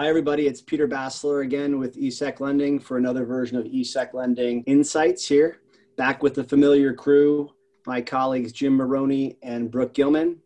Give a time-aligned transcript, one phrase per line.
[0.00, 0.46] Hi, everybody.
[0.46, 5.60] It's Peter Bassler again with ESEC Lending for another version of ESEC Lending Insights here.
[5.98, 7.50] Back with the familiar crew,
[7.86, 10.38] my colleagues Jim Maroney and Brooke Gilman.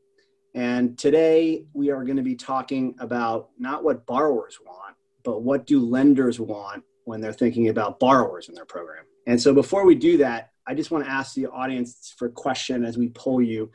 [0.56, 5.69] And today we are going to be talking about not what borrowers want, but what
[5.69, 9.05] do lenders want when they're thinking about borrowers in their program.
[9.29, 12.33] And so before we do that, I just want to ask the audience for a
[12.33, 13.71] question as we poll you.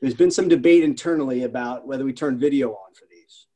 [0.00, 3.04] There's been some debate internally about whether we turn video on for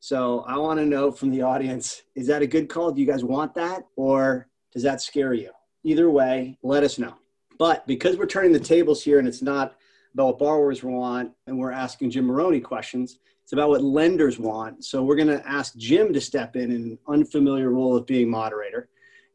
[0.04, 2.92] so I want to know from the audience is that a good call?
[2.92, 3.86] Do you guys want that?
[3.96, 5.50] Or does that scare you?
[5.82, 7.14] Either way, let us know.
[7.58, 9.76] But because we're turning the tables here and it's not
[10.12, 14.84] about what borrowers want and we're asking Jim Maroney questions, it's about what lenders want.
[14.84, 18.28] So we're going to ask Jim to step in in an unfamiliar role of being
[18.28, 18.90] moderator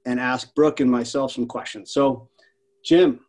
[0.06, 1.90] and ask Brooke and myself some questions.
[1.90, 2.30] So,
[2.86, 3.22] Jim,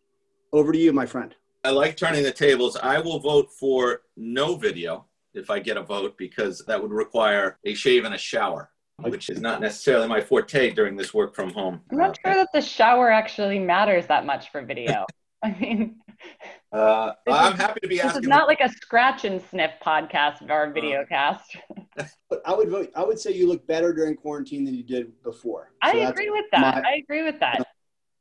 [0.53, 1.35] over to you, my friend.
[1.65, 2.77] I like turning the tables.
[2.77, 7.59] I will vote for no video if I get a vote because that would require
[7.65, 11.51] a shave and a shower, which is not necessarily my forte during this work from
[11.51, 11.81] home.
[11.91, 15.07] I'm not sure that the shower actually matters that much for video.
[15.43, 15.97] I mean,
[16.71, 18.21] uh, I'm is, happy to be asking.
[18.21, 21.57] This is not like a scratch and sniff podcast or video uh, cast.
[22.45, 22.91] I would vote.
[22.95, 25.73] I would say you look better during quarantine than you did before.
[25.83, 26.83] So I agree with that.
[26.83, 27.67] My, I agree with that.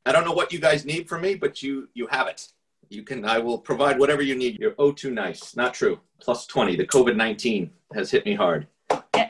[0.06, 2.48] I don't know what you guys need from me, but you you have it
[2.90, 4.60] you can i will provide whatever you need.
[4.60, 5.56] You're oh too nice.
[5.56, 6.00] Not true.
[6.20, 8.68] Plus 20 the covid-19 has hit me hard.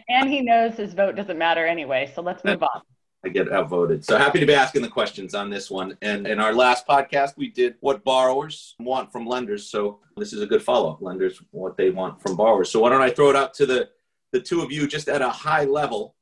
[0.10, 2.82] And he knows his vote doesn't matter anyway so let's move on.
[3.26, 4.06] I get outvoted.
[4.06, 5.98] So happy to be asking the questions on this one.
[6.02, 9.68] And in our last podcast we did what borrowers want from lenders.
[9.70, 11.02] So this is a good follow-up.
[11.02, 12.72] Lenders what they want from borrowers.
[12.72, 13.90] So why don't i throw it out to the
[14.32, 16.16] the two of you just at a high level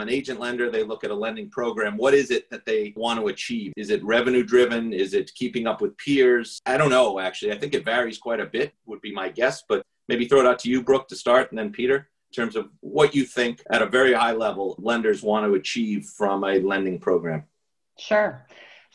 [0.00, 1.96] an agent lender, they look at a lending program.
[1.96, 3.72] What is it that they want to achieve?
[3.76, 4.92] Is it revenue driven?
[4.92, 6.60] Is it keeping up with peers?
[6.66, 7.52] I don't know, actually.
[7.52, 10.46] I think it varies quite a bit, would be my guess, but maybe throw it
[10.46, 13.62] out to you, Brooke, to start, and then Peter, in terms of what you think
[13.70, 17.44] at a very high level lenders want to achieve from a lending program.
[17.98, 18.46] Sure.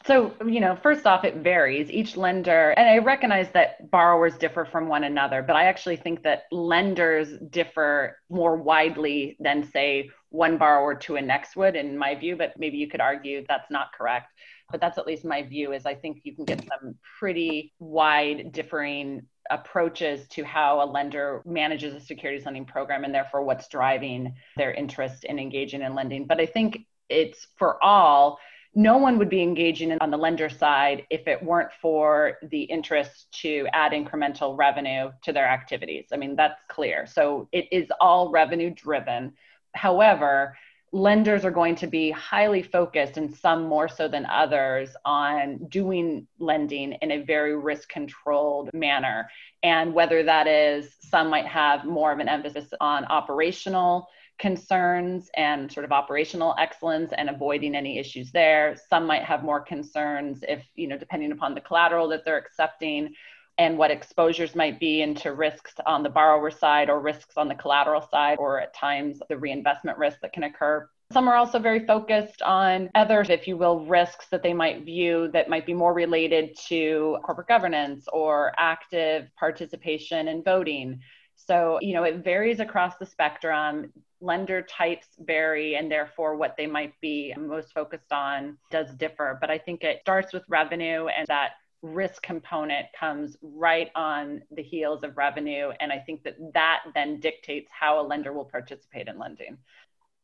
[0.07, 1.91] So, you know, first off, it varies.
[1.91, 6.23] Each lender, and I recognize that borrowers differ from one another, but I actually think
[6.23, 12.15] that lenders differ more widely than, say, one borrower to a next would, in my
[12.15, 14.31] view, but maybe you could argue that's not correct.
[14.71, 18.53] But that's at least my view is I think you can get some pretty wide
[18.53, 24.35] differing approaches to how a lender manages a securities lending program and therefore what's driving
[24.55, 26.27] their interest in engaging in lending.
[26.27, 28.39] But I think it's for all
[28.77, 33.25] no one would be engaging on the lender side if it weren't for the interest
[33.31, 36.05] to add incremental revenue to their activities.
[36.13, 37.07] I mean, that's clear.
[37.07, 39.33] So it is all revenue driven.
[39.73, 40.55] However,
[40.91, 46.27] lenders are going to be highly focused and some more so than others on doing
[46.37, 49.27] lending in a very risk controlled manner
[49.63, 54.07] and whether that is some might have more of an emphasis on operational
[54.39, 58.75] concerns and sort of operational excellence and avoiding any issues there.
[58.89, 63.13] Some might have more concerns if, you know, depending upon the collateral that they're accepting
[63.57, 67.55] and what exposures might be into risks on the borrower side or risks on the
[67.55, 70.87] collateral side, or at times the reinvestment risk that can occur.
[71.11, 75.29] Some are also very focused on other, if you will, risks that they might view
[75.31, 80.99] that might be more related to corporate governance or active participation in voting.
[81.37, 83.93] So, you know, it varies across the spectrum.
[84.19, 89.37] Lender types vary and therefore what they might be most focused on does differ.
[89.39, 91.51] But i think it starts with revenue and that
[91.83, 95.69] risk component comes right on the heels of revenue.
[95.79, 99.57] And i think that that then dictates how a lender will participate in lending.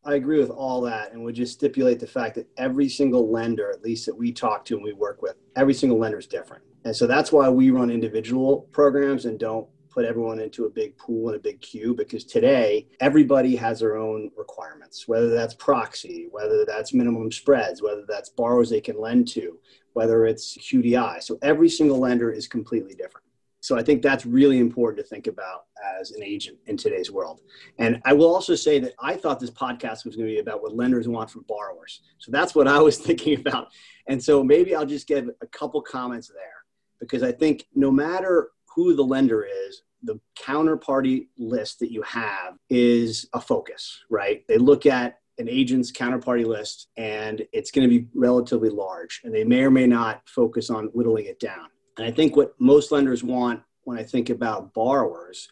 [0.05, 3.71] I agree with all that and would just stipulate the fact that every single lender
[3.71, 6.63] at least that we talk to and we work with every single lender is different.
[6.83, 10.97] And so that's why we run individual programs and don't put everyone into a big
[10.97, 16.27] pool and a big queue because today everybody has their own requirements, whether that's proxy,
[16.31, 19.59] whether that's minimum spreads, whether that's borrowers they can lend to,
[19.93, 21.21] whether it's QDI.
[21.21, 23.25] So every single lender is completely different.
[23.59, 25.67] So I think that's really important to think about
[25.99, 27.39] as an agent in today's world.
[27.77, 30.61] And I will also say that I thought this podcast was going to be about
[30.61, 32.01] what lenders want from borrowers.
[32.17, 33.69] So that's what I was thinking about.
[34.07, 36.65] And so maybe I'll just give a couple comments there
[36.99, 42.57] because I think no matter who the lender is, the counterparty list that you have
[42.69, 44.43] is a focus, right?
[44.47, 49.33] They look at an agent's counterparty list and it's going to be relatively large and
[49.33, 51.67] they may or may not focus on whittling it down.
[51.97, 55.49] And I think what most lenders want when I think about borrowers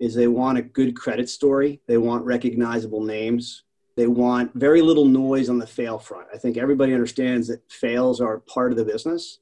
[0.00, 3.62] is they want a good credit story, they want recognizable names,
[3.96, 6.26] they want very little noise on the fail front.
[6.34, 9.38] I think everybody understands that fails are part of the business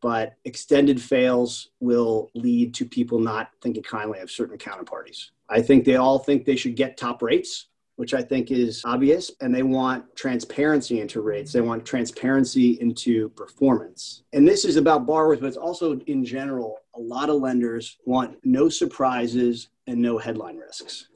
[0.00, 5.30] but extended fails will lead to people not thinking kindly of certain counterparties.
[5.48, 7.66] I think they all think they should get top rates.
[7.98, 11.52] which I think is obvious, and they want transparency into rates.
[11.52, 14.22] They want transparency into performance.
[14.32, 18.36] And this is about borrowers, but it's also in general, a lot of lenders want
[18.44, 21.08] no surprises and no headline risks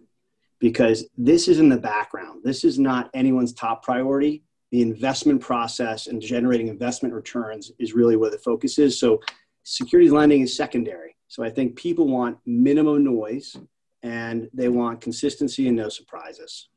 [0.59, 2.41] because this is in the background.
[2.43, 4.43] This is not anyone's top priority.
[4.73, 8.99] The investment process and generating investment returns is really where the focus is.
[8.99, 9.21] So,
[9.63, 11.15] securities lending is secondary.
[11.29, 13.57] So, I think people want minimum noise
[14.03, 16.69] and they want consistency and no surprises.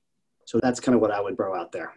[0.45, 1.94] So that's kind of what I would throw out there.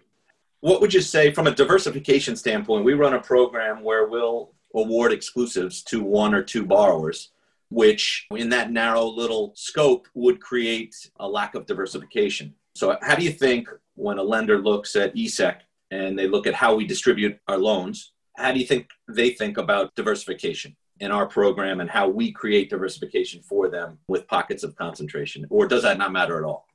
[0.61, 2.85] What would you say from a diversification standpoint?
[2.85, 7.31] We run a program where we'll award exclusives to one or two borrowers,
[7.71, 12.55] which in that narrow little scope would create a lack of diversification.
[12.75, 15.57] So, how do you think when a lender looks at ESEC
[15.91, 19.59] and they look at how we distribute our loans, how do you think they think
[19.59, 24.77] about diversification in our program and how we create diversification for them with pockets of
[24.77, 25.47] concentration?
[25.51, 26.69] Or does that not matter at all?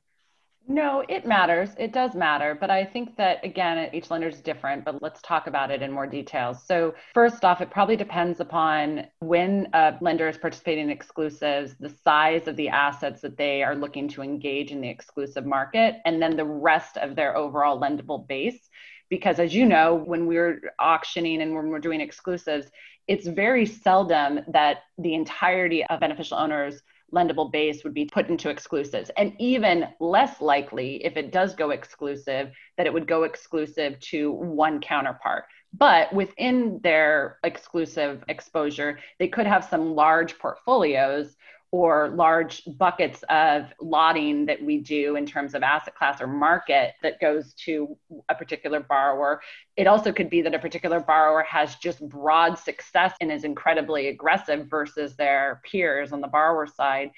[0.66, 1.70] No, it matters.
[1.78, 2.56] It does matter.
[2.58, 5.92] But I think that, again, each lender is different, but let's talk about it in
[5.92, 6.54] more detail.
[6.54, 11.94] So, first off, it probably depends upon when a lender is participating in exclusives, the
[12.02, 16.20] size of the assets that they are looking to engage in the exclusive market, and
[16.20, 18.70] then the rest of their overall lendable base.
[19.14, 22.68] Because, as you know, when we're auctioning and when we're doing exclusives,
[23.06, 26.82] it's very seldom that the entirety of beneficial owners
[27.14, 29.12] lendable base would be put into exclusives.
[29.16, 34.32] And even less likely, if it does go exclusive, that it would go exclusive to
[34.32, 35.44] one counterpart.
[35.72, 41.36] But within their exclusive exposure, they could have some large portfolios
[41.74, 46.94] or large buckets of lotting that we do in terms of asset class or market
[47.02, 47.98] that goes to
[48.28, 49.40] a particular borrower.
[49.76, 54.06] It also could be that a particular borrower has just broad success and is incredibly
[54.06, 57.10] aggressive versus their peers on the borrower side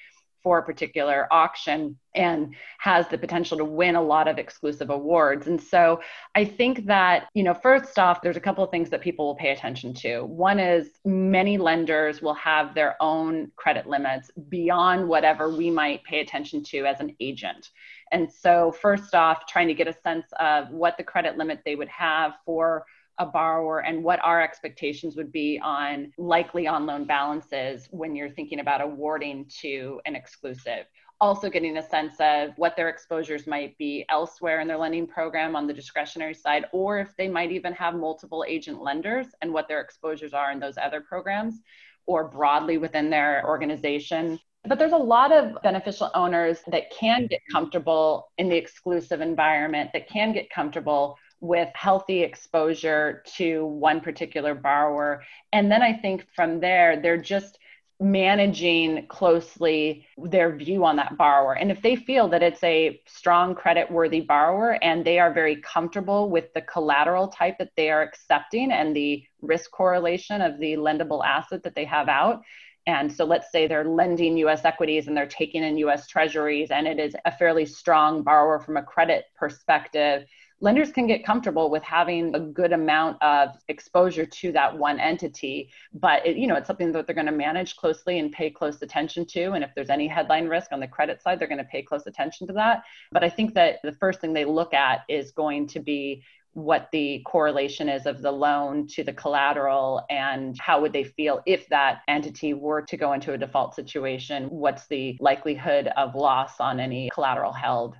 [0.47, 5.45] for a particular auction and has the potential to win a lot of exclusive awards.
[5.45, 5.99] And so
[6.35, 9.35] I think that, you know, first off, there's a couple of things that people will
[9.35, 10.21] pay attention to.
[10.21, 16.21] One is many lenders will have their own credit limits beyond whatever we might pay
[16.21, 17.69] attention to as an agent.
[18.13, 21.75] And so, first off, trying to get a sense of what the credit limit they
[21.75, 22.85] would have for
[23.19, 28.29] a borrower and what our expectations would be on likely on loan balances when you're
[28.29, 30.85] thinking about awarding to an exclusive.
[31.19, 35.55] Also, getting a sense of what their exposures might be elsewhere in their lending program
[35.55, 39.67] on the discretionary side, or if they might even have multiple agent lenders and what
[39.67, 41.61] their exposures are in those other programs
[42.05, 44.39] or broadly within their organization.
[44.67, 49.91] But there's a lot of beneficial owners that can get comfortable in the exclusive environment,
[49.93, 55.23] that can get comfortable with healthy exposure to one particular borrower.
[55.53, 57.59] And then I think from there, they're just
[57.99, 61.53] managing closely their view on that borrower.
[61.53, 65.55] And if they feel that it's a strong credit worthy borrower and they are very
[65.55, 70.73] comfortable with the collateral type that they are accepting and the risk correlation of the
[70.73, 72.43] lendable asset that they have out,
[72.85, 76.87] and so let's say they're lending US equities and they're taking in US treasuries, and
[76.87, 80.25] it is a fairly strong borrower from a credit perspective
[80.59, 85.69] lenders can get comfortable with having a good amount of exposure to that one entity
[85.93, 88.81] but it, you know it's something that they're going to manage closely and pay close
[88.81, 91.63] attention to and if there's any headline risk on the credit side they're going to
[91.65, 92.83] pay close attention to that.
[93.11, 96.23] But i think that the first thing they look at is going to be
[96.53, 101.39] what the correlation is of the loan to the collateral and how would they feel
[101.45, 106.59] if that entity were to go into a default situation what's the likelihood of loss
[106.59, 107.95] on any collateral held.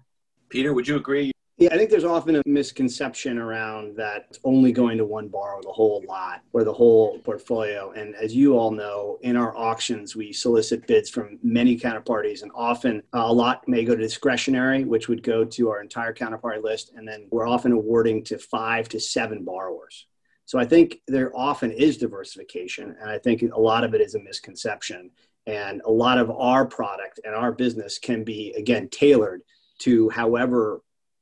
[0.50, 4.72] Peter would you agree yeah, I think there's often a misconception around that it's only
[4.72, 7.92] going to one borrower, the whole lot or the whole portfolio.
[7.94, 12.52] And as you all know, in our auctions, we solicit bids from many counterparties, and
[12.54, 16.62] often uh, a lot may go to discretionary, which would go to our entire counterparty
[16.62, 16.92] list.
[16.96, 20.06] And then we're often awarding to five to seven borrowers.
[20.46, 24.14] So I think there often is diversification, and I think a lot of it is
[24.14, 25.10] a misconception.
[25.48, 29.42] And a lot of our product and our business can be, again, tailored
[29.80, 30.82] to however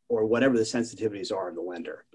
[0.09, 2.05] or whatever the sensitivities are of the lender.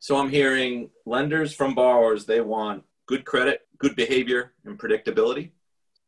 [0.00, 5.50] So I'm hearing lenders from borrowers, they want good credit, good behavior, and predictability.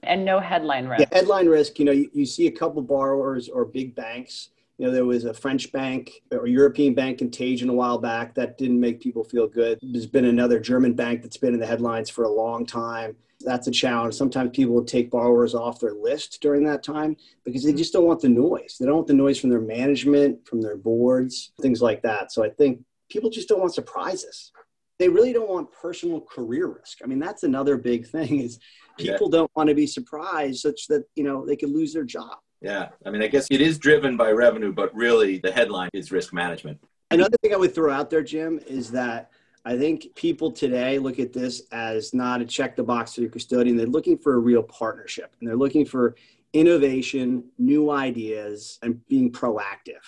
[0.03, 1.01] And no headline risk.
[1.01, 4.51] Yeah, headline risk, you know, you, you see a couple borrowers or big banks.
[4.81, 8.57] You know, there was a French bank or European bank contagion a while back that
[8.57, 9.79] didn't make people feel good.
[9.83, 13.67] There's been another German bank that's been in the headlines for a long time that's
[13.67, 14.15] a challenge.
[14.15, 17.79] Sometimes people will take borrowers off their list during that time because they hmm.
[17.79, 18.77] just don't want the noise.
[18.79, 22.33] They don't want the noise from their management, from their boards, things like that.
[22.33, 24.53] So I think people just don't want surprises.
[24.99, 26.99] They really don't want personal career risk.
[27.03, 28.59] I mean, that's another big thing is
[28.99, 29.39] people yeah.
[29.39, 32.39] don't want to be surprised such that, you know, they could lose their job.
[32.61, 32.89] Yeah.
[33.05, 36.33] I mean, I guess it is driven by revenue, but really the headline is risk
[36.33, 36.79] management.
[37.11, 39.31] Another thing I would throw out there, Jim, is that
[39.65, 43.31] I think people today look at this as not a check the box to your
[43.31, 43.77] custodian.
[43.77, 46.17] They're looking for a real partnership and they're looking for
[46.53, 50.03] innovation, new ideas, and being proactive,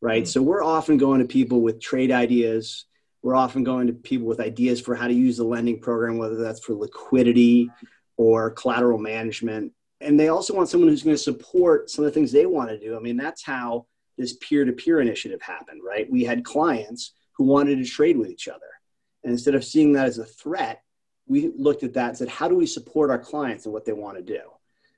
[0.00, 0.24] right?
[0.24, 0.28] Mm-hmm.
[0.28, 2.84] So we're often going to people with trade ideas.
[3.22, 6.36] We're often going to people with ideas for how to use the lending program, whether
[6.36, 7.70] that's for liquidity
[8.16, 9.72] or collateral management.
[10.00, 12.70] And they also want someone who's going to support some of the things they want
[12.70, 12.96] to do.
[12.96, 13.86] I mean, that's how
[14.16, 16.10] this peer to peer initiative happened, right?
[16.10, 18.60] We had clients who wanted to trade with each other.
[19.24, 20.82] And instead of seeing that as a threat,
[21.26, 23.92] we looked at that and said, how do we support our clients and what they
[23.92, 24.40] want to do?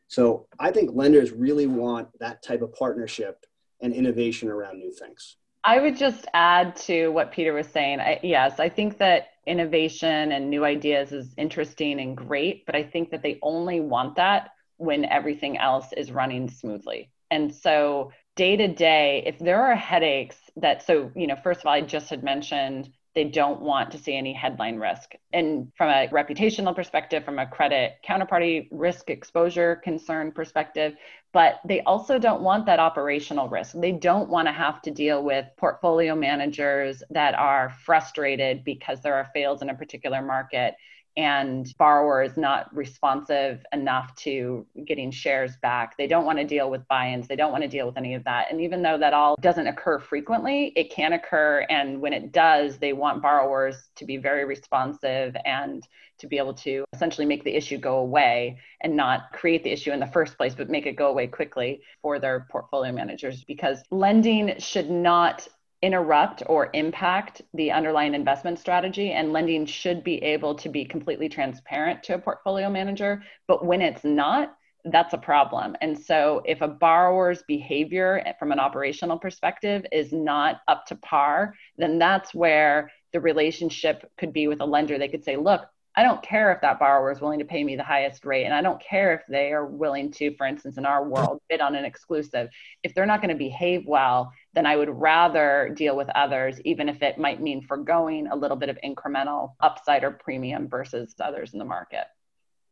[0.09, 3.47] So I think lenders really want that type of partnership
[3.81, 5.37] and innovation around new things.
[5.65, 8.01] I would just add to what Peter was saying.
[8.01, 12.83] I, yes, I think that innovation and new ideas is interesting and great, but I
[12.83, 14.51] think that they only want that
[14.81, 17.11] when everything else is running smoothly.
[17.31, 21.67] And so, day to day, if there are headaches that, so, you know, first of
[21.67, 25.13] all, I just had mentioned they don't want to see any headline risk.
[25.33, 30.95] And from a reputational perspective, from a credit counterparty risk exposure concern perspective,
[31.33, 33.75] but they also don't want that operational risk.
[33.79, 39.15] They don't want to have to deal with portfolio managers that are frustrated because there
[39.15, 40.75] are fails in a particular market
[41.17, 45.97] and borrowers not responsive enough to getting shares back.
[45.97, 47.29] They don't want to deal with buy ins.
[47.29, 48.47] They don't want to deal with any of that.
[48.51, 51.67] And even though that all doesn't occur frequently, it can occur.
[51.69, 55.87] And when it does, they want borrowers to be very responsive and
[56.19, 59.91] to be able to essentially make the issue go away and not create the issue
[59.91, 63.83] in the first place, but make it go away quickly for their portfolio managers because
[63.91, 65.49] lending should not
[65.83, 71.29] interrupt or impact the underlying investment strategy and lending should be able to be completely
[71.29, 73.23] transparent to a portfolio manager.
[73.49, 74.55] But when it's not
[74.87, 75.77] that's a problem.
[75.83, 81.55] And so if a borrower's behavior from an operational perspective is not up to par
[81.77, 84.99] then that's where the relationship could be with a lender.
[84.99, 87.75] They could say look I don't care if that borrower is willing to pay me
[87.75, 88.45] the highest rate.
[88.45, 91.61] And I don't care if they are willing to, for instance, in our world, bid
[91.61, 92.49] on an exclusive.
[92.85, 96.89] If they're not going to behave well, then I would rather deal with others, even
[96.89, 101.55] if it might mean foregoing a little bit of incremental upside or premium versus others
[101.55, 102.05] in the market.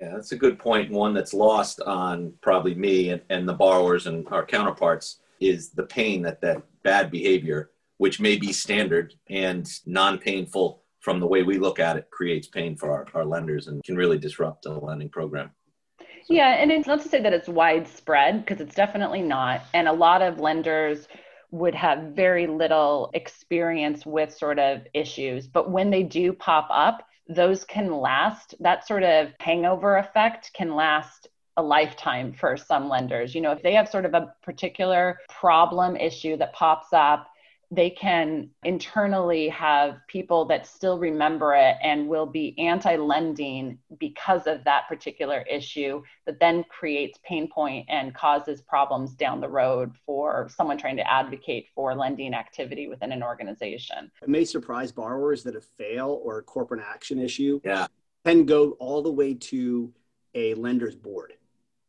[0.00, 0.92] Yeah, that's a good point.
[0.92, 5.82] One that's lost on probably me and, and the borrowers and our counterparts is the
[5.82, 11.42] pain that that bad behavior, which may be standard and non painful from the way
[11.42, 14.70] we look at it creates pain for our, our lenders and can really disrupt the
[14.70, 15.50] lending program.
[15.98, 16.34] So.
[16.34, 19.62] Yeah, and it's not to say that it's widespread because it's definitely not.
[19.72, 21.08] And a lot of lenders
[21.50, 25.46] would have very little experience with sort of issues.
[25.46, 28.54] But when they do pop up, those can last.
[28.60, 33.34] That sort of hangover effect can last a lifetime for some lenders.
[33.34, 37.28] You know, if they have sort of a particular problem issue that pops up
[37.70, 44.46] they can internally have people that still remember it and will be anti lending because
[44.46, 49.92] of that particular issue that then creates pain point and causes problems down the road
[50.06, 54.10] for someone trying to advocate for lending activity within an organization.
[54.22, 57.86] It may surprise borrowers that a fail or a corporate action issue yeah.
[58.24, 59.92] can go all the way to
[60.34, 61.34] a lender's board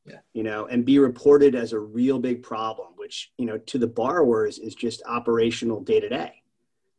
[0.09, 0.19] yeah.
[0.33, 3.87] you know, and be reported as a real big problem, which, you know, to the
[3.87, 6.33] borrowers is just operational day to day.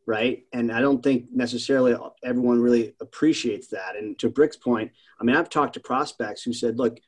[0.07, 0.45] Right.
[0.53, 3.97] And I don't think necessarily everyone really appreciates that.
[3.97, 4.91] And to Brooke's point,
[5.21, 6.99] I mean, I've talked to prospects who said, look,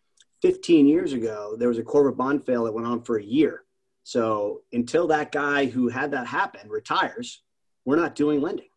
[0.42, 3.64] 15 years ago, there was a corporate bond fail that went on for a year.
[4.04, 7.42] So until that guy who had that happen retires,
[7.84, 8.68] we're not doing lending.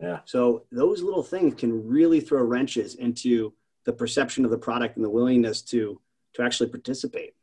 [0.00, 0.20] Yeah.
[0.24, 3.54] So those little things can really throw wrenches into
[3.84, 6.00] the perception of the product and the willingness to
[6.34, 7.34] to actually participate.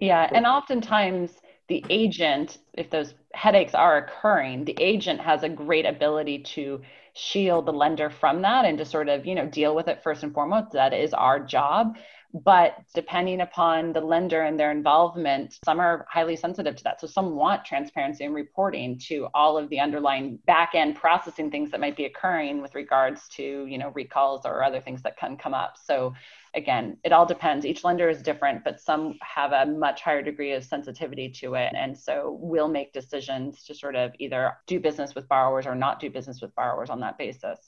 [0.00, 1.30] Yeah, and oftentimes
[1.68, 6.82] the agent, if those headaches are occurring, the agent has a great ability to
[7.14, 10.22] shield the lender from that and to sort of, you know, deal with it first
[10.22, 10.72] and foremost.
[10.72, 11.96] That is our job.
[12.34, 16.98] But depending upon the lender and their involvement, some are highly sensitive to that.
[16.98, 21.70] So some want transparency and reporting to all of the underlying back end processing things
[21.70, 25.36] that might be occurring with regards to, you know, recalls or other things that can
[25.36, 25.76] come up.
[25.84, 26.14] So
[26.54, 27.66] again, it all depends.
[27.66, 31.74] Each lender is different, but some have a much higher degree of sensitivity to it.
[31.76, 36.00] And so we'll make decisions to sort of either do business with borrowers or not
[36.00, 37.58] do business with borrowers on that basis,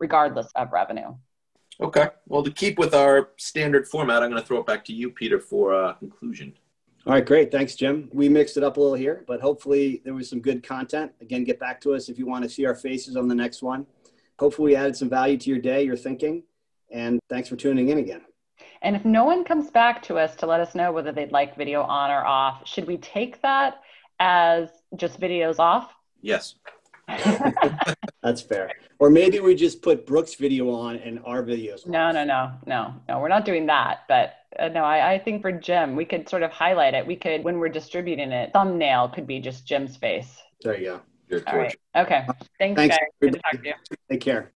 [0.00, 1.14] regardless of revenue.
[1.80, 2.08] Okay.
[2.26, 5.10] Well, to keep with our standard format, I'm going to throw it back to you,
[5.10, 6.54] Peter, for a conclusion.
[7.06, 7.50] All right, great.
[7.50, 8.10] Thanks, Jim.
[8.12, 11.12] We mixed it up a little here, but hopefully there was some good content.
[11.22, 13.62] Again, get back to us if you want to see our faces on the next
[13.62, 13.86] one.
[14.38, 16.42] Hopefully, we added some value to your day, your thinking.
[16.90, 18.22] And thanks for tuning in again.
[18.82, 21.56] And if no one comes back to us to let us know whether they'd like
[21.56, 23.80] video on or off, should we take that
[24.18, 25.90] as just videos off?
[26.20, 26.56] Yes.
[28.22, 28.70] That's fair.
[28.98, 31.86] Or maybe we just put Brooke's video on and our videos.
[31.86, 33.18] No, no, no, no, no.
[33.18, 34.00] We're not doing that.
[34.08, 37.06] But uh, no, I, I think for Jim, we could sort of highlight it.
[37.06, 40.42] We could, when we're distributing it, thumbnail could be just Jim's face.
[40.62, 41.00] There you go.
[41.28, 41.76] Your All right.
[41.96, 42.26] Okay.
[42.58, 43.08] Thanks, Thanks, guys.
[43.20, 43.74] Good to talk to you.
[44.10, 44.48] Take care.